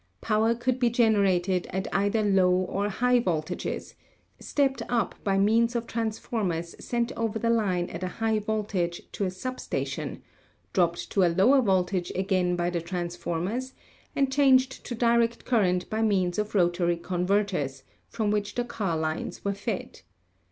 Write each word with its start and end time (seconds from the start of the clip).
Power 0.19 0.55
could 0.55 0.79
be 0.79 0.89
generated 0.89 1.67
at 1.69 1.87
either 1.93 2.23
low 2.23 2.49
or 2.51 2.89
high 2.89 3.19
voltages, 3.19 3.93
stepped 4.39 4.81
up 4.89 5.13
by 5.23 5.37
means 5.37 5.75
of 5.75 5.85
transformers 5.85 6.75
sent 6.83 7.11
over 7.15 7.37
the 7.37 7.51
line 7.51 7.87
at 7.91 8.01
a 8.01 8.07
high 8.17 8.39
voltage 8.39 9.03
to 9.11 9.25
a 9.25 9.29
sub 9.29 9.59
station, 9.59 10.23
dropped 10.73 11.11
to 11.11 11.23
a 11.23 11.29
lower 11.29 11.61
voltage 11.61 12.11
again 12.15 12.55
by 12.55 12.71
the 12.71 12.81
transformers, 12.81 13.73
and 14.15 14.31
changed 14.31 14.83
to 14.87 14.95
direct 14.95 15.45
current 15.45 15.87
by 15.87 16.01
means 16.01 16.39
of 16.39 16.55
rotary 16.55 16.97
converters, 16.97 17.83
from 18.09 18.31
which 18.31 18.55
the 18.55 18.63
car 18.65 18.97
lines 18.97 19.45
were 19.45 19.53
fed. 19.53 20.01